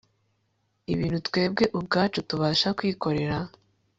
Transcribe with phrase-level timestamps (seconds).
[0.93, 3.37] Ibintu Twebwe Ubwacu Tubasha Kwikorera